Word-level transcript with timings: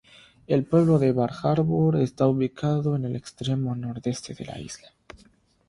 El 0.47 0.65
pueblo 0.65 0.97
de 0.97 1.11
Bar 1.11 1.31
Harbor 1.43 1.95
está 1.97 2.25
ubicado 2.25 2.95
en 2.95 3.05
el 3.05 3.15
extremo 3.15 3.75
nordeste 3.75 4.33
de 4.33 4.45
la 4.45 4.59
isla. 4.59 4.89